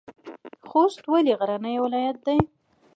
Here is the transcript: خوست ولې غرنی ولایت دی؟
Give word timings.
خوست 0.69 1.01
ولې 1.11 1.33
غرنی 1.39 1.75
ولایت 1.83 2.17
دی؟ 2.25 2.37